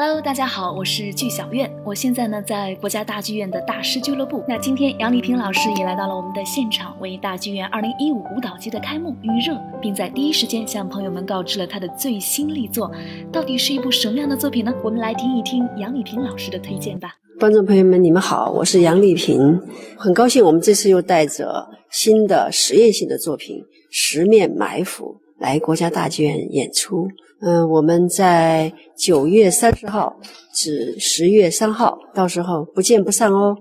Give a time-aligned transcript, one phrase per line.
[0.00, 4.44] Hello，大家好，我是剧小院，我现在呢在国家大剧院的大师俱乐部。
[4.46, 12.88] 那今天杨丽萍老师也来到了我们的现场，为大剧院二零一五舞蹈节的开幕预热，并在第一时间向朋友们告知了他的最新力作，
[13.32, 14.72] 到底是一部什么样的作品呢？
[14.84, 17.16] 我们来听一听杨丽萍老师的推荐吧。
[17.40, 19.60] 观众朋友们，你们好，我是杨丽萍，
[19.96, 23.56] 很高兴我们这次又带着新的实验性的作品
[23.90, 27.08] 《十面埋伏》来国家大剧院演出。
[27.40, 30.16] 嗯，我们在九月三十号
[30.52, 33.56] 至十月三号，到时候不见不散哦。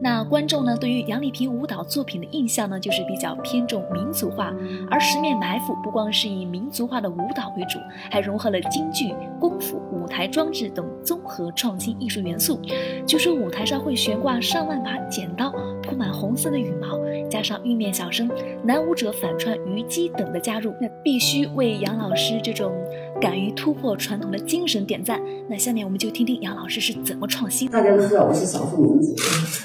[0.00, 4.54] 那观众呢，对于杨丽萍舞蹈作品的印象呢，就是比较偏重民族化。
[4.88, 12.60] 而《十面埋伏》不光是以民族化的舞蹈为主，还融合了京剧、功夫、舞台装置等综合创新艺术元素。
[13.08, 15.52] 据说舞台上会悬挂上万把剪刀，
[15.98, 16.98] 满红色的羽毛，
[17.28, 18.30] 加上玉面小生、
[18.64, 22.72] 男舞者反串虞姬等的加入，那必须为杨老师这种
[23.20, 25.20] 敢于突破传统的精神点赞。
[25.50, 27.68] 那下面我们就听听杨老师是怎么创新。
[27.68, 29.12] 大家都知道我是少数民族，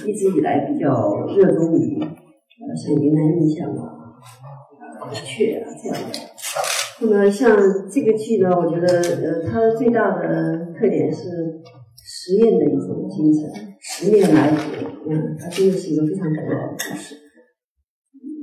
[0.06, 0.24] 一直。
[0.34, 4.18] 以来比较热衷于呃像云南印象啊、
[5.14, 6.18] 雀啊这样的。
[7.02, 7.56] 那么像
[7.92, 11.62] 这个剧呢，我觉得呃它最大的特点是
[11.98, 14.52] 实验的一种精神，实验来，
[15.10, 17.16] 嗯，它真的是一个非常古老的故事。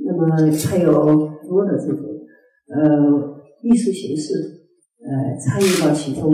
[0.05, 2.05] 那么它有很多的这种
[2.67, 4.33] 呃艺术形式
[5.01, 6.31] 呃参与到其中，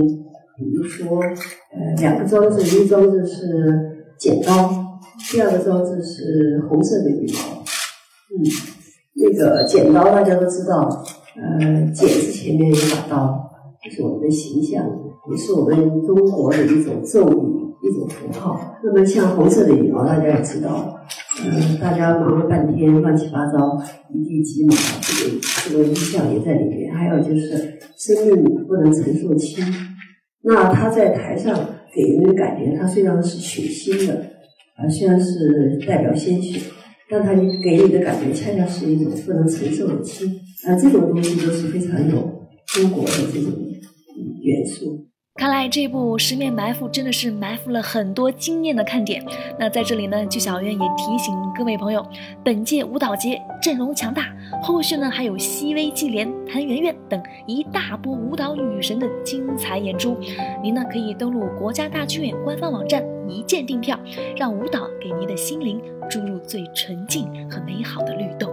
[0.58, 4.86] 比如说呃两个装置，一个装置是剪刀。
[5.32, 7.64] 第二个装置是红色的羽毛，
[8.30, 8.38] 嗯，
[9.16, 11.04] 那个剪刀大家都知道，
[11.36, 13.50] 呃，剪字前面有把刀，
[13.84, 14.86] 就是我们的形象，
[15.32, 17.57] 也是我们中国的一种咒语，
[17.88, 18.78] 一种符号。
[18.84, 21.00] 那么像红色的羽毛，大家也知道，
[21.44, 23.82] 嗯，大家忙了半天，乱七八糟，
[24.14, 26.94] 一地鸡毛，这个这个意象也在里面。
[26.94, 29.64] 还有就是生命不能承受轻，
[30.44, 31.54] 那他在台上
[31.94, 34.38] 给人的感觉，他虽然是血腥的。
[34.78, 36.62] 啊，虽然是代表鲜血，
[37.10, 40.28] 但它给你的感觉恰恰是一种不能承受的轻。
[40.68, 43.52] 啊，这种东西都是非常有中国的这种
[44.44, 45.08] 元素。
[45.38, 49.24] 看来这部《十面埋伏》真的是埋伏了很多惊艳的看点。
[49.60, 52.04] 那在这里呢，剧小院也提醒各位朋友，
[52.44, 60.18] 本届舞蹈节阵容强大，后续呢还有熹微、纪莲、谭圆圆等一大波舞蹈女神的精彩演出。
[60.64, 63.96] 您呢可以登录国家大剧院官方网站一键订票，
[64.36, 68.52] 让舞蹈给您的心灵注入最纯净和美好的律动。